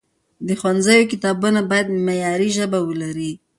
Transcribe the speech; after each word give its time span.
د 0.47 0.49
ښوونځیو 0.59 1.09
کتابونه 1.11 1.59
باید 1.71 1.87
معیاري 2.05 2.49
ژبه 2.57 2.79
ولري. 2.83 3.31